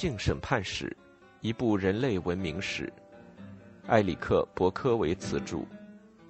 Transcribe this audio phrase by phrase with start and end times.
[0.00, 0.86] 性审判史》，
[1.42, 2.90] 一部人类文明史。
[3.88, 5.62] 埃里克·伯科维茨著，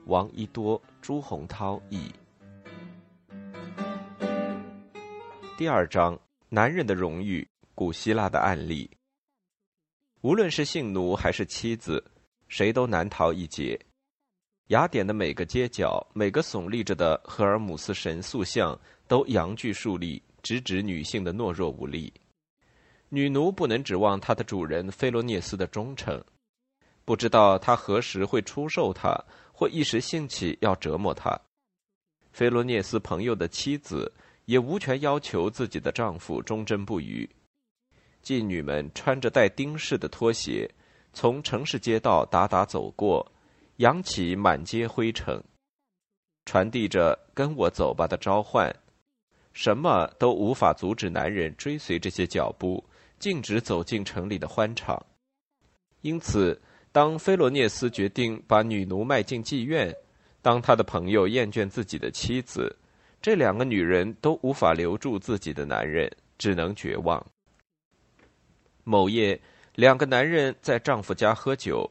[0.06, 2.10] 王一多、朱洪涛译。
[5.56, 7.48] 第二章：男人的荣誉。
[7.76, 8.90] 古希腊的案例。
[10.22, 12.04] 无论是性奴还是妻子，
[12.48, 13.78] 谁都难逃一劫。
[14.70, 18.76] 雅典的每个街角，每个耸立着的赫尔姆斯神塑像，
[19.06, 22.12] 都阳具竖立，直指女性的懦弱无力。
[23.12, 26.22] 女奴不能指望她的主人菲罗涅斯的忠诚，
[27.04, 29.12] 不知道他何时会出售她，
[29.52, 31.38] 或一时兴起要折磨她。
[32.30, 34.12] 菲罗涅斯朋友的妻子
[34.44, 37.28] 也无权要求自己的丈夫忠贞不渝。
[38.22, 40.70] 妓女们穿着带钉饰的拖鞋，
[41.12, 43.26] 从城市街道打打走过，
[43.78, 45.42] 扬起满街灰尘，
[46.44, 48.72] 传递着“跟我走吧”的召唤。
[49.52, 52.84] 什么都无法阻止男人追随这些脚步，
[53.20, 55.00] 径直走进城里的欢场。
[56.00, 59.94] 因此，当菲罗涅斯决定把女奴卖进妓院，
[60.42, 62.74] 当他的朋友厌倦自己的妻子，
[63.22, 67.24] 这两个女人都无法留住自己的男人，只能绝望。
[68.82, 69.38] 某夜，
[69.74, 71.88] 两个男人在丈夫家喝酒，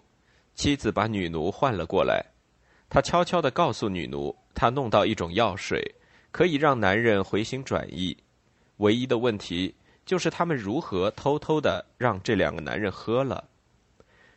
[0.56, 2.26] 妻子把女奴唤了过来。
[2.90, 5.80] 她悄悄地告诉女奴，她弄到一种药水，
[6.32, 8.18] 可以让男人回心转意。
[8.78, 9.76] 唯一的问题
[10.10, 13.48] 就是他们如何偷偷的让这两个男人喝了。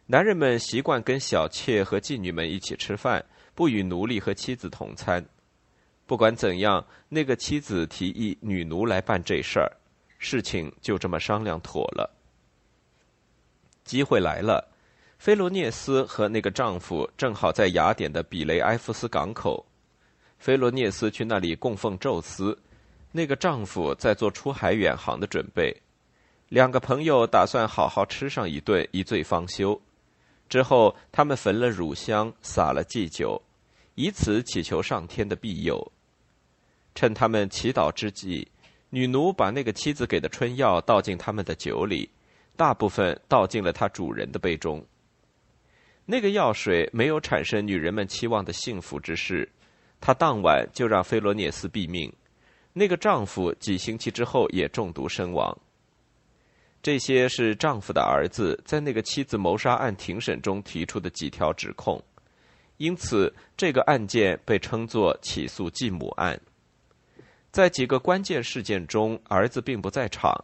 [0.05, 5.25] 男人们习惯跟小妾和妓女们一起吃饭，不与奴隶和妻子同餐。
[6.05, 9.73] 不管怎样，那个妻子提议女奴来办这事儿，
[10.19, 12.15] 事情就这么商量妥了。
[13.83, 14.69] 机会来了，
[15.17, 19.65] 菲罗涅斯和那个丈夫正好在雅典的比雷埃夫斯港口。
[20.39, 22.59] 菲罗涅斯去那里供奉宙斯，
[23.13, 25.77] 那个丈夫在做出海远航的准备。
[26.49, 29.81] 两个朋友打算好好吃上一顿，一醉方休。
[30.49, 33.41] 之后，他们焚了乳香，洒了祭酒，
[33.95, 35.93] 以此祈求上天的庇佑。
[36.95, 38.49] 趁他们祈祷之际，
[38.91, 42.11] 女奴把那个妻子给的春药倒进他们的酒里。
[42.55, 44.85] 大部分倒进了他主人的杯中。
[46.05, 49.49] 那个药水没有产生女人们期望的幸福之事，
[50.03, 52.13] 他当晚就让菲罗涅斯毙命。
[52.73, 55.57] 那个丈夫几星期之后也中毒身亡。
[56.83, 62.03] 这些是丈夫的儿子在那个妻子谋杀案庭审中提出的几条指控，
[62.79, 66.41] 因此这个案件被称作起诉继母案。
[67.53, 70.35] 在几个关键事件中，儿子并不在场。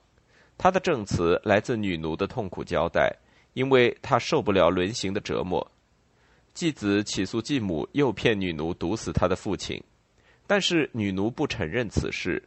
[0.57, 3.11] 他的证词来自女奴的痛苦交代，
[3.55, 5.67] 因为他受不了轮刑的折磨。
[6.53, 9.83] 继子起诉继母诱骗女奴毒死他的父亲，
[10.49, 12.43] 但是女奴不承认此事。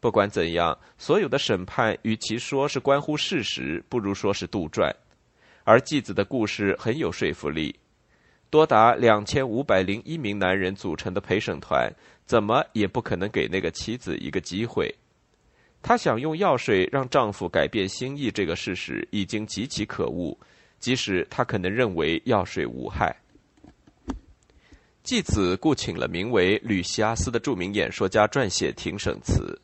[0.00, 4.92] 不管怎样，所有的审判与其说是关乎事实，不如说是杜撰。
[5.64, 7.74] 而继子的故事很有说服力。
[8.50, 11.92] 多达两千五百零一名男人组成的陪审团，
[12.24, 14.92] 怎么也不可能给那个妻子一个机会。
[15.80, 20.36] 她想用药水让丈夫改变心意，这个事实已经极其可恶，
[20.80, 23.14] 即使她可能认为药水无害。
[25.08, 29.58] 继子雇请了名为吕西阿斯的著名演说家撰写庭审词。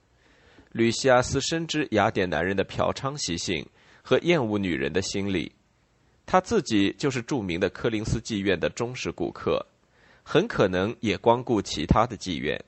[0.73, 3.63] 吕西阿斯深知雅典男人的嫖娼习性
[4.01, 5.53] 和厌恶女人的心理，
[6.25, 9.63] 他自己就是著名的柯林斯妓院的忠实顾客，
[10.23, 12.59] 很可能也光顾其他的妓院。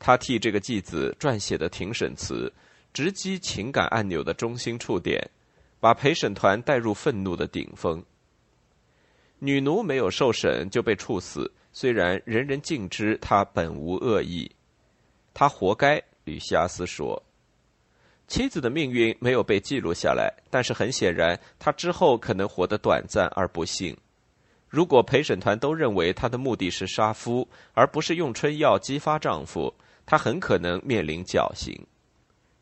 [0.00, 2.52] 他替这个继子撰写的庭审词，
[2.92, 5.30] 直击情感按钮的中心触点，
[5.78, 8.02] 把陪审团带入愤怒的顶峰。
[9.38, 14.50] 女奴没有受审就被处死，虽然人人尽知他本无恶意，
[15.34, 16.02] 他活该。
[16.24, 17.22] 吕西阿斯说
[18.26, 23.94] ：“妻子的命运没有被记录下来，但是很显然，她之后可能活得短暂而不幸。
[24.66, 29.74] 如果陪审团都认为她的目的是杀夫，而不是用春药激发丈夫。”
[30.06, 31.74] 他很可能面临绞刑，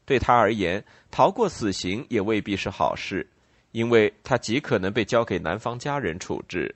[0.05, 3.29] 对他而言，逃过死刑也未必是好事，
[3.73, 6.73] 因为他极可能被交给男方家人处置，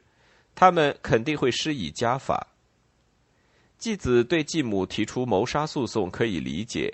[0.56, 2.48] 他们肯定会施以家法。
[3.78, 6.92] 继子对继母提出谋杀诉讼可以理解，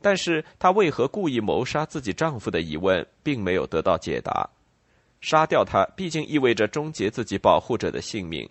[0.00, 4.48] 但是她为何故意谋杀自己丈夫的疑问并没有得到解答。
[5.20, 8.48] 杀掉他毕竟意味着终结自己保护者的性命。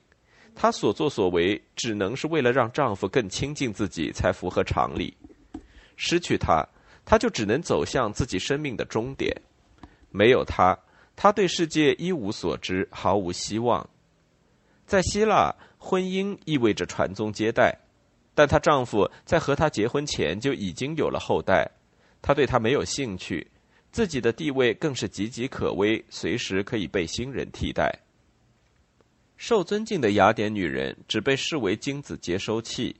[0.55, 5.15] 她所作所为只能是为了让丈夫更亲近自己，才符合常理。
[5.95, 6.67] 失去他，
[7.05, 9.31] 她就只能走向自己生命的终点。
[10.09, 10.77] 没有他，
[11.15, 13.87] 她对世界一无所知，毫无希望。
[14.87, 17.77] 在希腊，婚姻意味着传宗接代，
[18.33, 21.69] 但她丈夫在和她结婚前就已经有了后代，
[22.21, 23.45] 她对他没有兴趣，
[23.91, 27.93] 自己的地位更是岌岌可危，随时可以被新人替代。
[29.35, 32.95] 受尊敬的雅典女人只被视为精子接收器，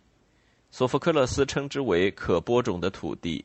[0.70, 3.44] 索福克勒斯称之为可播种的土地。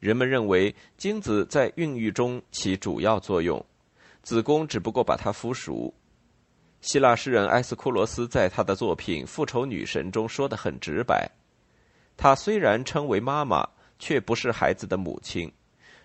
[0.00, 3.62] 人们认为精子在孕育中起主要作用，
[4.22, 5.92] 子宫只不过把它孵熟。
[6.80, 11.30] 希腊诗人埃斯库罗斯在他的作品《复仇女神》中说的很直白：
[12.16, 15.52] 她虽然称为妈妈，却不是孩子的母亲，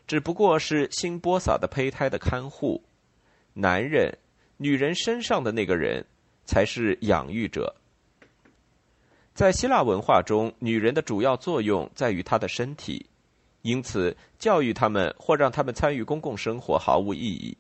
[0.08, 2.84] 只不过是新播撒的胚胎的看护。
[3.54, 4.18] 男人、
[4.58, 6.04] 女人身上的那个人，
[6.44, 7.76] 才是养育者。
[9.36, 13.06] 在希腊文化中，女人的主要作用在于她的身体。
[13.62, 17.58] 因此，教育他们或让他们参与公共生活毫无意义，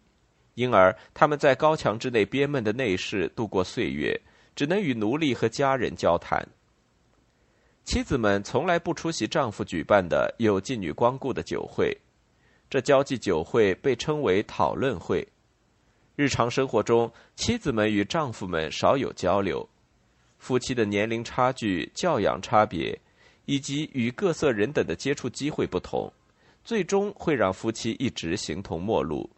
[0.55, 4.19] 因而他们在高墙之内憋闷的内室度过岁月，
[4.55, 6.47] 只能与奴隶和家人交谈。
[7.83, 11.97] 妻子们从来不出席丈夫举办的有妓女光顾的酒会，
[12.69, 15.27] 这交际酒会被称为讨论会。
[16.15, 19.67] 日常生活中，妻子们与丈夫们少有交流，
[20.37, 22.99] 夫妻的年龄差距、教养差别。
[23.45, 26.09] 以及与各色人等的接触机会不同，
[26.63, 29.29] 最终会让夫妻一直形同陌路。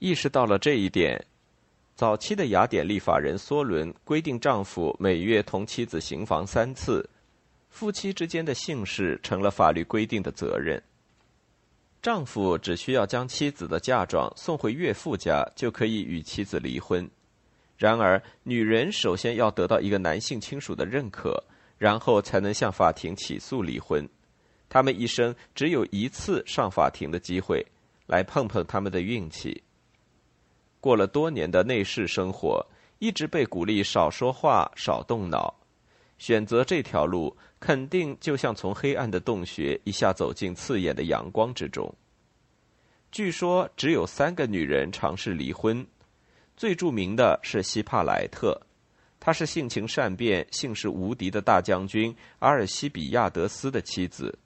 [0.00, 1.24] 意识到了这一点，
[1.94, 7.08] 早期的雅典立法人梭伦规定，丈夫每月同妻子行房三次，
[7.68, 10.82] 夫妻之间的姓氏成了法律规定的责任。
[12.02, 17.08] 丈夫只需要将妻子的嫁妆送回岳父家，就可以与妻子离婚。
[17.76, 21.44] 然而，女人首先要得到一个男性亲属的认可。
[21.76, 24.06] 然后才能向法庭起诉离婚，
[24.68, 27.64] 他们一生只有一次上法庭的机会，
[28.06, 29.62] 来碰碰他们的运气。
[30.80, 32.66] 过了多年的内侍生活，
[32.98, 35.54] 一直被鼓励少说话、少动脑，
[36.18, 41.94] 选择这条路，肯定就像从黑暗的洞穴一下走进刺眼的阳光之中。
[43.12, 45.86] 据说只有三个女人尝试离婚，
[46.56, 48.60] 最著名的是希帕莱特。
[49.18, 54.38] 她是性情善变、性势无敌的大将军阿尔西比亚德斯的妻子。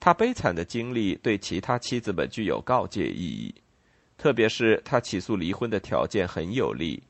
[0.00, 3.54] 他悲惨的经历对其他妻子们具有告诫意义，
[4.22, 7.02] 特别是他起诉离婚的条件很有利。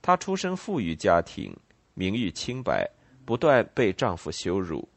[0.00, 1.52] 她出身富裕家庭，
[1.94, 2.88] 名誉清白，
[3.24, 4.88] 不断被丈夫羞辱。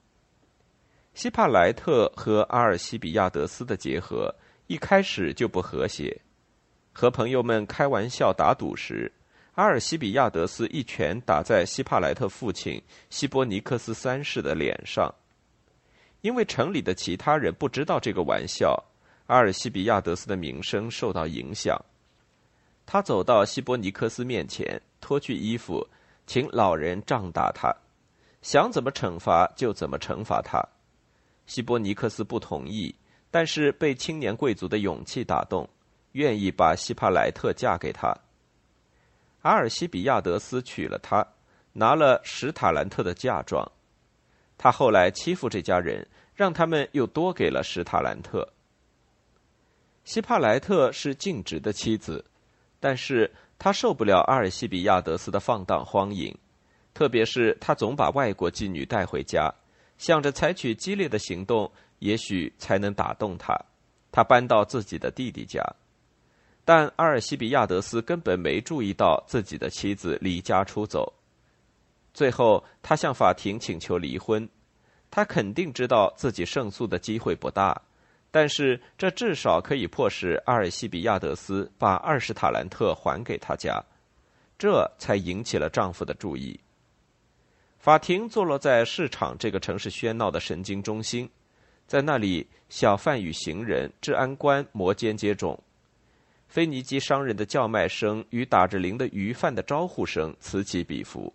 [1.15, 4.31] 希帕莱特和阿尔西比亚德斯的结合
[4.67, 6.15] 一开始就不和谐，
[6.93, 9.11] 和朋友们开玩笑打赌时。
[9.55, 12.79] 阿尔西比亚德斯一拳打在希帕莱特父亲
[13.09, 15.11] 希波尼克斯三世的脸上，
[16.21, 18.85] 因为城里的其他人不知道这个玩笑，
[19.29, 21.79] 阿尔西比亚德斯的名声受到影响。
[22.87, 25.87] 他走到希波尼克斯面前，脱去衣服，
[26.25, 27.71] 请老人杖打他，
[28.41, 30.59] 想怎么惩罚就怎么惩罚他。
[31.45, 32.95] 希波尼克斯不同意，
[33.29, 35.69] 但是被青年贵族的勇气打动，
[36.13, 38.11] 愿意把希帕莱特嫁给他。
[39.43, 41.23] 阿尔西比亚德斯娶了她，
[41.73, 43.71] 拿了史塔兰特的嫁妆。
[44.57, 48.51] 他后来欺负这家人，让他们又多给了史塔兰特。
[50.03, 52.25] 希帕莱特是尽职的妻子，
[52.79, 56.35] 但是她受不了阿尔西比亚德斯的放荡荒淫，
[56.93, 59.53] 特别是他总把外国妓女带回家，
[59.97, 63.55] 想着采取激烈的行动，也许才能打动他。
[64.11, 65.63] 他搬到自己的弟弟家。
[66.65, 71.13] 但阿尔西比亚德斯根本没注意到自己的妻子离家出走，
[72.13, 74.47] 最后他向法庭请求离婚。
[75.11, 77.81] 他肯定知道自己胜诉的机会不大，
[78.31, 83.83] 但是这至少可以迫使阿尔西比亚德斯把二十塔兰特还给他家，
[84.57, 86.59] 这才引起了丈夫的注意。
[87.79, 91.29] 法庭坐落在市场这个城市喧闹的神经中心，
[91.87, 95.57] 在那里，小贩与行人、治安官摩肩接踵。
[96.47, 101.33] 腓尼基商人的叫卖声与打着铃的鱼贩的招呼声此起彼伏。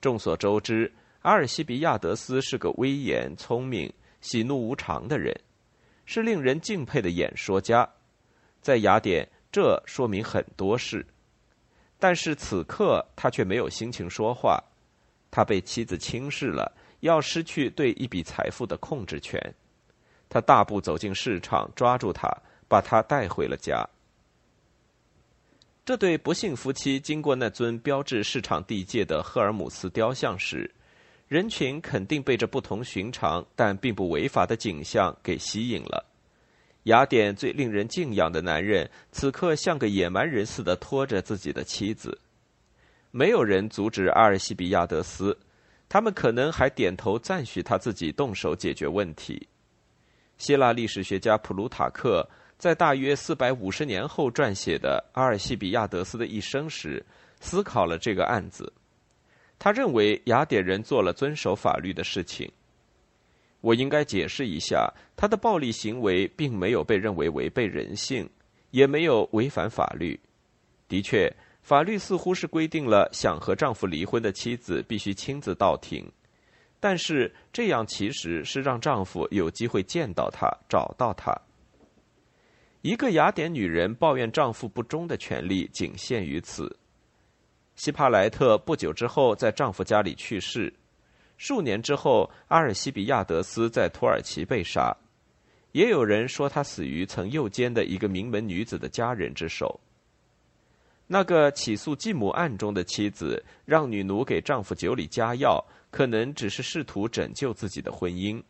[0.00, 5.34] 众所周知，阿尔西比亚德斯是个威严、聪明、喜怒无常的人，
[6.06, 7.86] 是令人敬佩的演说家。
[8.62, 11.06] 在雅典，这说明很多事。
[11.98, 14.62] 但是此刻他却没有心情说话，
[15.30, 19.38] 他被妻子轻视了，要失去对一笔财富的控制权。
[20.28, 22.28] 他大步走进市场，抓住他，
[22.68, 23.86] 把他带回了家。
[25.84, 30.68] 这对不幸夫妻经过那尊标志市场地界的赫尔姆斯雕像时，
[31.28, 36.04] 人群肯定被这不同寻常但并不违法的景象给吸引了。
[36.84, 42.16] 雅典最令人敬仰的男人此刻像个野蛮人似的拖着自己的妻子，
[43.10, 45.36] 没有人阻止阿尔西比亚德斯，
[45.88, 49.48] 他们可能还点头赞许他自己动手解决问题。
[50.38, 52.28] 希腊历史学家普鲁塔克。
[52.58, 57.04] 在大约四百五十年后撰写的《阿尔西比亚德斯的一生》时，
[57.38, 58.72] 思考了这个案子。
[59.58, 62.50] 他认为雅典人做了遵守法律的事情。
[63.60, 68.28] 我应该解释一下，他的暴力行为并没有被认为违背人性，
[68.70, 70.18] 也没有违反法律。
[70.86, 76.08] 的确，法律似乎是规定了想和丈夫离婚的妻子必须亲自到庭，
[76.78, 81.34] 但是这样其实是让丈夫有机会见到她、找到她。
[82.82, 86.78] 一个雅典女人抱怨丈夫不忠的权利仅限于此。
[87.76, 90.72] 希帕莱特不久之后在丈夫家里去世，
[91.36, 94.96] 数年之后，阿尔西比亚德斯在土耳其被杀，
[95.72, 99.78] 也有人说他死于曾诱奸的一个名门女子的家人之手。
[101.06, 108.42] 那个起诉继母案中的妻子让女奴给丈夫酒里加药，可能只是试图拯救自己的婚姻，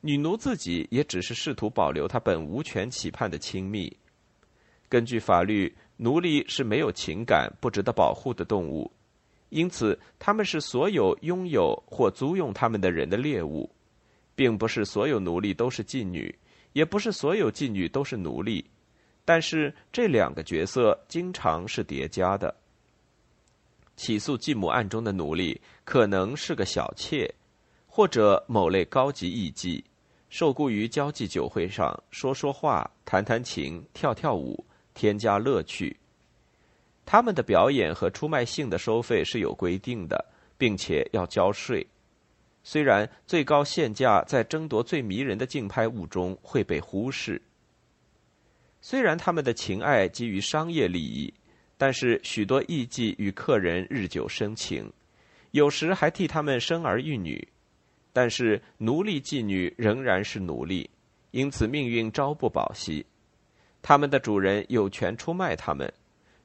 [0.00, 3.94] 女奴自己也只是试图保留她本无权期盼的亲密。
[4.88, 5.74] 根据法律。
[6.02, 8.90] 奴隶是没有情感、不值得保护的动物，
[9.50, 13.70] 因此他们是所有拥有或租用他们的人的猎物，
[14.34, 16.36] 并不是所有奴隶都是妓女，
[16.72, 18.64] 也不是所有妓女都是奴隶。
[19.24, 22.52] 但是这两个角色经常是叠加的。
[23.94, 27.32] 起诉继母案中的奴隶可能是个小妾，
[27.86, 29.80] 或者某类高级艺妓，
[30.28, 34.64] 受雇于交际酒会上说说话、弹弹琴、跳跳舞。
[34.94, 35.96] 添加乐趣。
[37.04, 40.24] 他们的表演和出卖性的收费是有规定的，
[40.56, 41.86] 并且要交税。
[42.62, 47.42] 虽然最高限价在争夺最迷人的竞拍物中会被忽视。
[48.80, 51.32] 虽然他们的情爱基于商业利益，
[51.76, 54.92] 但是许多艺妓与客人日久生情，
[55.50, 57.48] 有时还替他们生儿育女。
[58.12, 60.88] 但是奴隶妓女仍然是奴隶，
[61.30, 63.04] 因此命运朝不保夕。
[63.82, 65.92] 他们的主人有权出卖他们，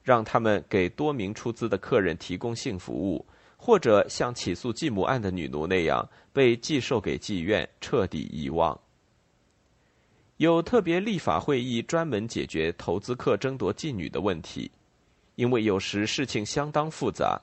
[0.04, 3.24] 让他们给多名出资的客人提供性服务，
[3.56, 8.78] 或者像起诉继母案的女奴那样被寄售给妓院，彻底遗忘。
[10.38, 14.70] 有特别立法会议专门解决投资客争夺妓女的问题，
[15.36, 17.40] 因为有时事情相当复杂。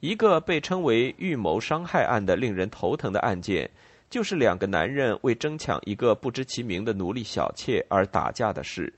[0.00, 3.70] 一个被称为预谋伤害案的令人头疼的案件。
[4.10, 8.92] 就是两个男人为争抢一个不知其名的奴隶小妾而打架的事，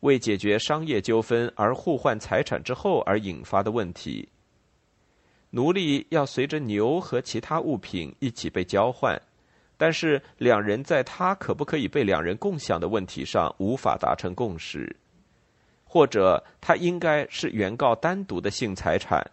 [0.00, 4.28] 为解决商业纠纷而互换财产之后而引发的问题。
[5.50, 9.20] 奴隶要随着牛和其他物品一起被交换，
[9.76, 14.96] 但是两人在他可不可以被两人共享的问题上无法达成共识，
[15.84, 19.24] 或者他应该是原告单独的性财产，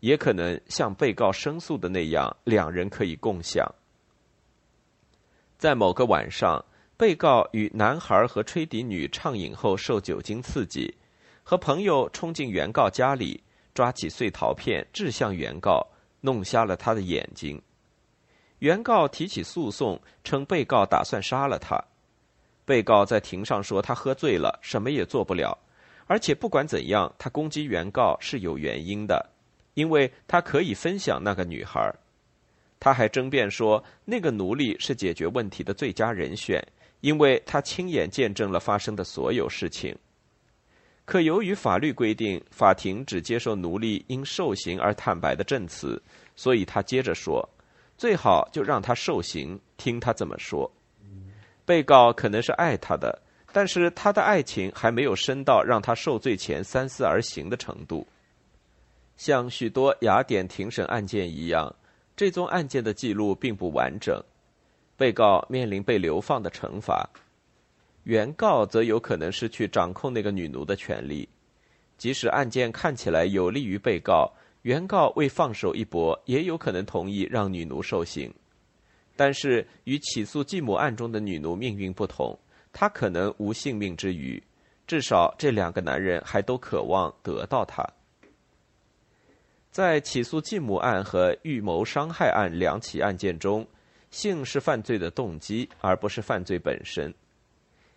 [0.00, 3.66] 也可能像被告申诉的那样，两人可以共享。
[5.62, 6.64] 在某个晚上，
[6.96, 10.92] 被告与男孩和吹笛女畅饮后受酒精刺激，
[11.44, 13.40] 和朋友冲进原告家里，
[13.72, 15.86] 抓起碎陶片掷向原告，
[16.20, 17.62] 弄瞎了他的眼睛。
[18.58, 21.80] 原告提起诉讼，称被告打算杀了他。
[22.64, 25.56] 被告在庭上说他喝醉了，什么也做不了，
[26.08, 29.30] 而且不管怎样，他攻击原告是有原因的，
[29.74, 31.94] 因为他可以分享那个女孩。
[32.82, 36.60] 他还争辩说，那个奴隶是解决问题的最佳人选，
[37.00, 39.96] 因为他亲眼见证了发生的所有事情。
[41.04, 46.02] 可由于法律规定，法庭只接受奴隶因受刑而坦白的证词，
[46.34, 47.48] 所以他接着说
[47.96, 50.68] ：“最好就让他受刑，听他怎么说。”
[51.64, 53.16] 被告可能是爱他的，
[53.52, 58.04] 但是他的爱情还没有深到让他受罪前三思而行的程度。
[59.16, 61.72] 像许多雅典庭审案件一样。
[62.14, 64.22] 这宗案件的记录并不完整，
[64.96, 67.08] 被告面临被流放的惩罚，
[68.04, 71.28] 原告则有可能失去掌控那个女奴的权利。
[71.96, 74.30] 即使案件看起来有利于被告，
[74.62, 78.32] 原告为放手一搏，也有可能同意让女奴受刑。
[79.14, 82.36] 但是与起诉继母案中的女奴命运不同，
[82.72, 84.42] 她可能无性命之余，
[84.86, 87.86] 至少这两个男人还都渴望得到她。
[89.72, 93.66] 在起诉继母案和预谋伤害案两起案件中，
[94.10, 97.12] 性是犯罪的动机，而不是犯罪本身。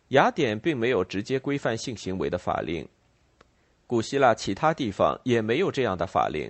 [0.10, 2.88] 雅典并没有直接规范性行为的法令，
[3.86, 6.50] 古希腊其他地方也没有这样的法令。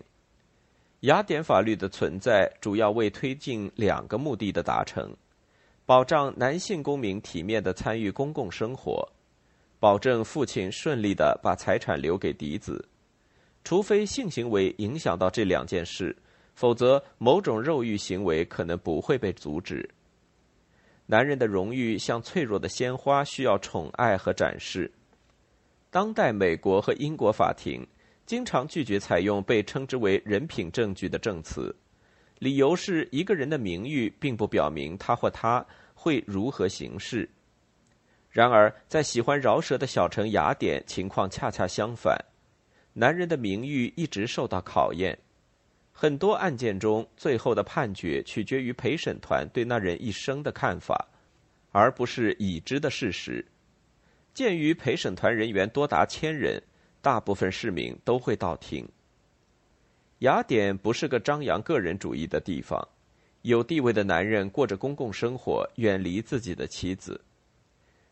[1.00, 5.12] 雅典法律的存在主要为推进两个目的的达成：
[5.88, 9.08] 保障男性公民体面的参与公共生活，
[9.80, 12.88] 保证父亲顺利的把财产留给嫡子。
[13.66, 16.16] 除非性行为影响到这两件事，
[16.54, 19.90] 否则某种肉欲行为可能不会被阻止。
[21.08, 24.90] 男人的荣誉像脆弱的鲜花，需要宠爱和展示。
[25.90, 27.86] 当代美国和英国法庭
[28.26, 31.76] 经常拒绝采用被称之为人品证据的证词，
[32.38, 37.28] 理由是一个人的名誉并不表明他或她会如何行事。
[38.30, 42.16] 然而，在喜欢饶舌的小城雅典，情况恰恰相反，
[42.98, 45.18] 男人的名誉一直受到考验。
[45.92, 51.06] 很多案件中，最后的判决取决于陪审团对那人一生的看法，
[51.72, 53.46] 而不是已知的事实。
[54.34, 56.62] 鉴于陪审团人员多达千人，
[57.02, 58.88] 大部分市民都会到庭。
[60.20, 62.86] 雅典不是个张扬个人主义的地方，
[63.42, 67.20] 有地位的男人过着公共生活，远离自己的妻子。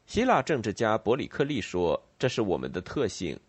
[0.05, 3.39] 希腊政治家伯里克利说：“这是我们的特性，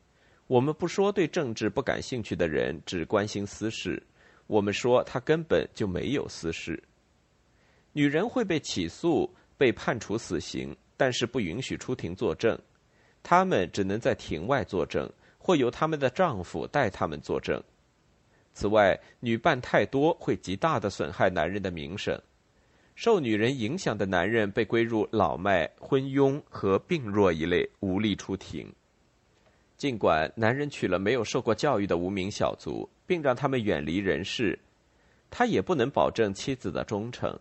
[0.46, 4.02] 我们不说对政治不感兴趣的人只关心私事。”
[4.46, 6.82] 我们说他根本就没有私事。
[7.94, 12.58] 女人会被起诉、被判处死刑，但是不允许出庭作证，
[13.22, 17.58] 她们只能在庭外作证，或由他们的丈夫代他们作证。
[18.52, 22.20] 此外，女伴太多会极大的损害男人的名声。
[22.94, 28.70] 受女人影响的男人被归入老迈、昏庸和病弱一类，无力出庭。
[29.84, 32.88] 尽管男人娶了没有受过教育的无名小卒。
[33.06, 34.58] 并让他们远离人世，
[35.28, 37.38] 他也不能保证妻子的忠诚。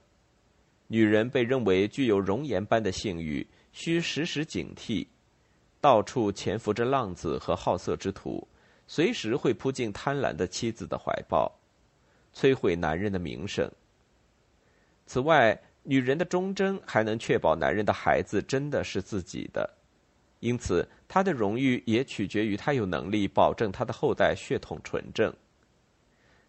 [0.87, 5.07] 女人被认为具有容颜般的性欲，需时时警惕。
[5.79, 8.45] 到处潜伏着浪子和好色之徒，
[8.85, 11.49] 随时会扑进贪婪的妻子的怀抱，
[12.35, 13.71] 摧毁男人的名声。
[15.05, 19.77] 此外，女人的忠贞还能确保男人的孩子真的是自己的。
[20.41, 25.31] 因此，他的荣誉也取决于他有能力保证他的后代血统纯正。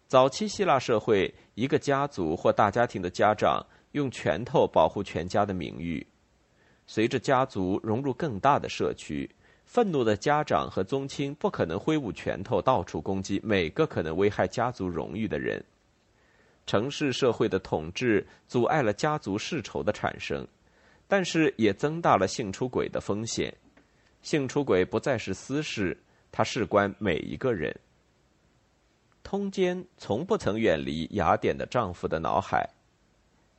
[0.07, 6.03] 早期希腊社会，一个家族或大家庭的家长用拳头保护全家的名誉。
[6.87, 9.29] 随着家族融入更大的社区，
[9.65, 15.63] 愤怒的家长和宗亲不可能挥舞拳头到处攻击每个可能危害家族荣誉的人。
[16.65, 20.43] 城市社会的统治阻碍了家族世仇的产生，
[21.07, 23.55] 但是也增大了性出轨的风险。
[24.25, 25.95] 性出轨不再是私事，
[26.31, 27.73] 它事关每一个人。
[29.21, 32.67] 通奸从不曾远离雅典的丈夫的脑海。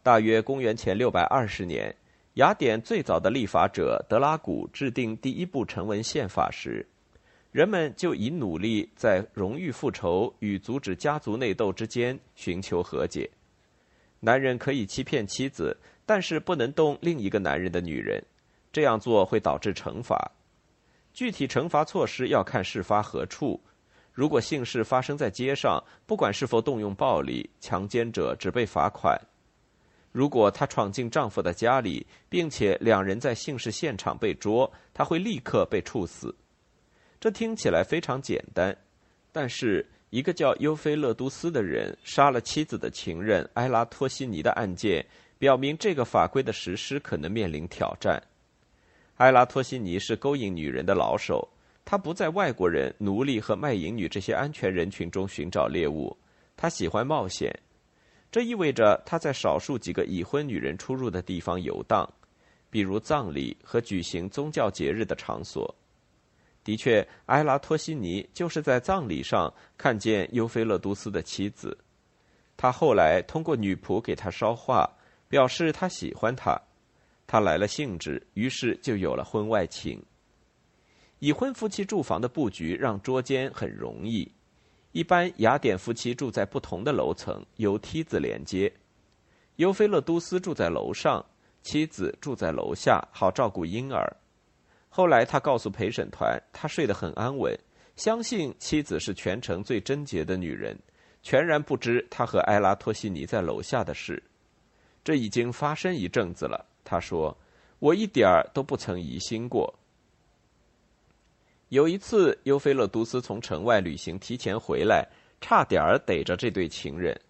[0.03, 1.95] 大约公元前六百二十年，
[2.35, 6.85] 雅典最早的立法者德拉古制定第一部成文宪法时，
[7.53, 13.31] 人们就以努力在荣誉复仇与阻止家族内斗之间寻求和解。
[14.19, 18.21] 男人可以欺骗妻子，但是不能动另一个男人的女人，
[18.73, 20.33] 这样做会导致惩罚。
[21.17, 23.59] 具体惩罚措施要看事发何处。
[24.13, 29.19] 如果性事发生在街上，不管是否动用暴力，强奸者只被罚款；
[30.13, 36.37] 如果他闯进丈夫的家里，并且两人在性事现场被捉，他会立刻被处死。
[37.19, 38.77] 这听起来非常简单，
[39.33, 45.03] 但是一个叫尤菲勒都斯的人杀了妻子的情人埃拉托西尼的案件，
[45.39, 48.23] 表明这个法规的实施可能面临挑战。
[49.17, 51.49] 埃拉托西尼是勾引女人的老手。
[51.85, 56.17] 他不在外国人、奴隶和卖淫女这些安全人群中寻找猎物，
[56.57, 57.57] 他喜欢冒险。
[58.29, 62.13] 这意味着他在少数几个已婚女人出入的地方游荡，
[62.71, 65.73] 比如葬礼和举行宗教节日的场所。
[66.65, 71.79] 的确，埃拉托西尼就是在葬礼上看见尤菲勒都斯的妻子。
[72.57, 74.91] 他后来通过女仆给他捎话，
[75.29, 76.61] 表示他喜欢她。
[77.27, 80.03] 他来了兴致，于是就有了婚外情。
[81.19, 84.31] 已婚夫妻住房的布局让捉奸很容易。
[84.93, 88.73] 一般雅典夫妻住在不同的楼层，由梯子连接。
[89.57, 91.25] 尤菲勒都斯住在楼上，
[91.63, 94.17] 妻子住在楼下，好照顾婴儿。
[94.89, 97.59] 后来他告诉陪审团，他睡得很安稳，
[97.97, 100.79] 相信妻子是全城最贞洁的女人，
[101.23, 104.23] 全然不知他和埃拉托西尼在楼下的事。
[105.05, 107.37] 这已经发生一阵子了，他说
[107.81, 109.75] ：“我一点儿都不曾疑心过。”
[111.69, 115.07] 有一次，尤菲勒都斯从城外旅行提前回来，
[115.41, 117.21] 差点儿逮着这对情人。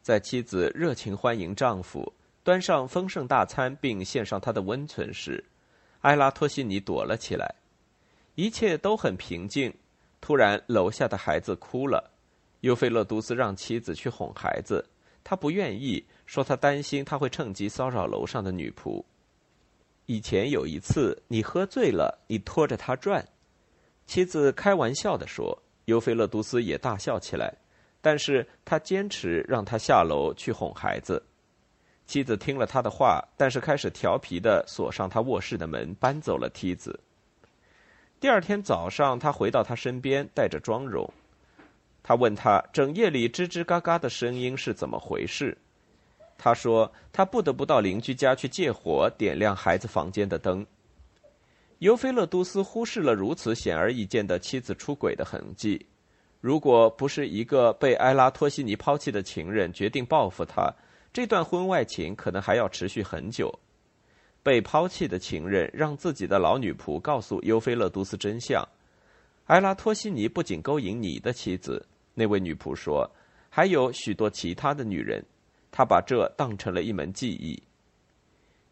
[0.00, 2.12] 在妻子热情欢迎丈夫、
[2.44, 5.44] 端上丰盛大餐并献上他的温存时，
[6.02, 7.52] 埃拉托西尼躲了起来。
[8.36, 9.74] 一切都很平静。
[10.20, 12.12] 突然，楼下的孩子哭了。
[12.60, 14.88] 尤菲勒都斯让妻子去哄孩子，
[15.22, 19.04] 他不愿意，说他担心他会趁机骚扰楼上的女仆。
[20.06, 23.26] 以前有一次，你喝醉了，你拖着他转。
[24.06, 27.54] 妻子开玩笑地说：“尤菲勒都斯也大笑起来，
[28.02, 31.22] 但是他坚持让他下楼去哄孩子。
[32.06, 37.00] 妻子听了他的话，但是开始调皮的锁上他卧室的门，搬走了梯子。
[38.20, 41.10] 第二天早上，他回到他身边，带着妆容。
[42.02, 45.56] 他问他整夜里吱吱嘎嘎的声音是怎么回事。
[46.36, 50.66] 他说他不得不到邻居家去借火，点亮孩子房间的灯。
[51.78, 55.86] 尤菲勒都斯忽视了如此显而易见的妻子出轨的痕迹。
[56.40, 60.72] 如果不是一个被埃拉托西尼抛弃的情人决定报复他，
[61.12, 63.52] 这段婚外情可能还要持续很久。
[64.42, 68.62] 被抛弃的情人让自己的老女仆告诉尤菲勒都斯真相：
[69.46, 73.10] 埃拉托西尼不仅勾引你的妻子，那位女仆说，
[73.48, 75.24] 还有许多其他的女人。
[75.76, 77.60] 他把这当成了一门技艺。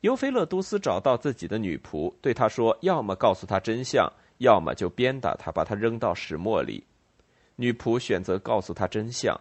[0.03, 6.85] 尤菲勒都斯找到自己的女仆，对她说：“要么告诉他真相，要么就鞭打他，把他扔到石磨里。”
[7.57, 9.41] 女仆选择告诉他真相。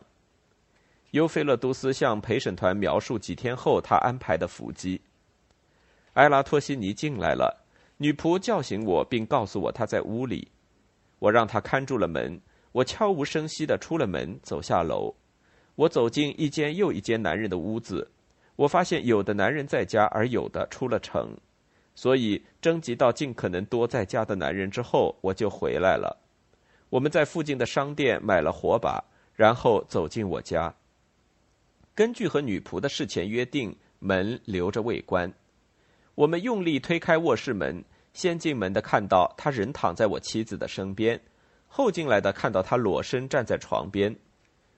[1.12, 5.00] 尤菲勒都斯向陪审团描述几天后他安排的伏击。
[6.14, 7.64] 埃拉托西尼进来了，
[7.98, 10.48] 女仆叫醒我，并告诉我他在屋里。
[11.20, 15.14] 我让他看住了门，我悄无声息地出了门，走下楼。
[15.82, 18.08] 我走进一间又一间男人的屋子，
[18.56, 21.36] 我发现有的男人在家，而有的出了城，
[21.96, 26.16] 所以征集到尽可能多在家的男人之后，我就回来了。
[26.92, 29.04] 我们在附近的商店买了火把，
[29.36, 30.72] 然后走进我家。
[31.96, 35.34] 根据和女仆的事前约定，门留着未关。
[36.14, 41.20] 我们用力推开卧室门，先进门的看到他人躺在我妻子的身边，
[41.68, 44.16] 后进来的看到他裸身站在床边。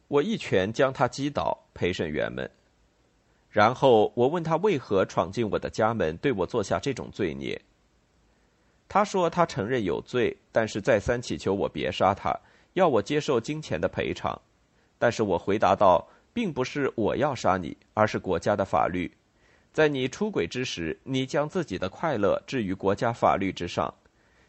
[0.07, 1.59] 我一拳将他击倒。
[1.75, 2.47] 陪审员们，
[3.49, 7.59] 然后我问他为何闯进我的家门，对我做下这种罪孽。
[8.87, 12.31] 他说他承认有罪，但是再三祈求我别杀他，
[12.73, 14.39] 要我接受金钱的赔偿。
[14.99, 19.11] 但是我回答道，并不是我要杀你，而是国家的法律。
[19.71, 23.91] 在你出轨之时，你将自己的快乐置于国家法律之上，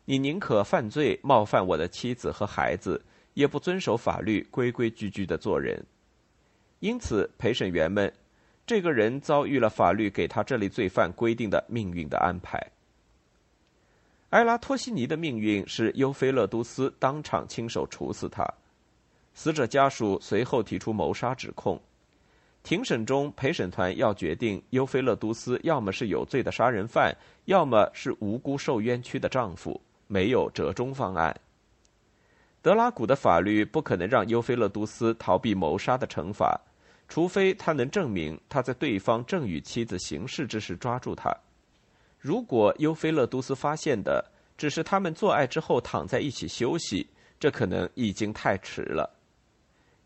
[0.05, 3.03] 你宁可犯罪冒犯我的妻子和孩子，
[3.35, 5.85] 也不遵守法律，规规矩矩的做人。
[6.81, 8.13] 因此，陪审员们，
[8.67, 12.59] 这个人遭遇了法律给他这类罪犯规定的命运的安排。
[14.31, 18.45] 埃拉托西尼的命运是尤菲勒都斯当场亲手处死他，
[19.33, 21.81] 死者家属随后提出谋杀指控。
[22.63, 31.39] 庭审中，陪审团要决定尤菲勒都斯要么是有罪的杀人犯，要么是无辜受冤屈的丈夫，没有折中方案。
[32.65, 36.59] 德拉古的法律不可能让尤菲勒都斯逃避谋杀的惩罚，
[37.11, 41.31] 除非他能证明他在对方正与妻子行事之时抓住他。
[42.19, 44.25] 如果尤菲勒都斯发现的
[44.57, 47.07] 只是他们做爱之后躺在一起休息，
[47.39, 49.15] 这可能已经太迟了。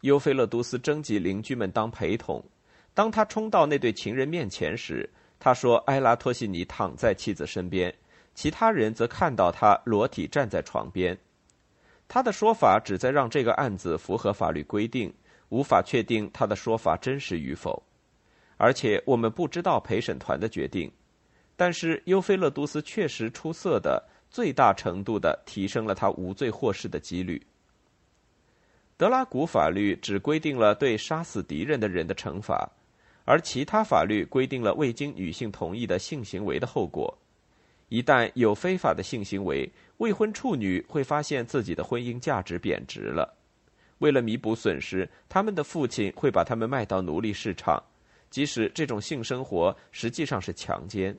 [0.01, 2.45] 尤菲勒都斯征集邻居们当陪同，
[2.93, 7.95] 当他冲到那对情人面前时，他说：“埃拉托西尼躺在妻子身边，
[8.35, 11.17] 其他人则看到他裸体站在床边。”
[12.09, 15.13] 他的说法旨在让这个案子符合法律规定，
[15.51, 17.83] 无法确定他的说法真实与否。
[18.57, 20.91] 而且我们不知道陪审团的决定。
[21.55, 27.45] 但是尤菲勒都斯确实出色的最大程度的提升了他无罪获释的几率。
[28.97, 32.71] 德拉古法律只规定了对杀死敌人的人的惩罚，
[33.25, 37.17] 而其他法律规定了未经女性同意的性行为的后果。
[37.89, 43.37] 一旦有非法的性行为，未婚处女会发现自己的婚姻价值贬值了。
[43.99, 47.83] 为了弥补损失，他们的父亲会把他们卖到奴隶市场，
[48.31, 51.19] 即使这种性生活实际上是强奸。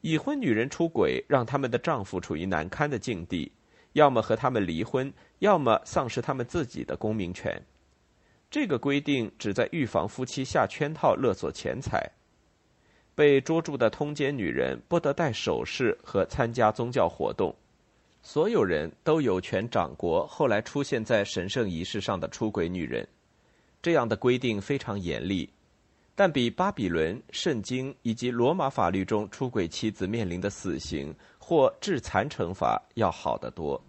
[0.00, 3.50] 已婚女人出轨，让他们的丈夫处于难堪的境地，
[3.94, 7.60] 要么和他们离婚，要么丧失他们自己的公民权。
[8.48, 12.08] 这个规定旨在预防夫妻下圈套勒索钱财。
[13.18, 17.52] 被捉住的通奸女人不得戴首饰和参加宗教活动。
[18.22, 23.04] 所有人都有权掌国后来出现在神圣仪式上的出轨女人。
[23.82, 25.50] 这样的规定非常严厉。
[26.14, 33.82] 但比巴比伦、圣经以及罗马法律中出轨妻子面临的死刑或致残惩罚要好得多。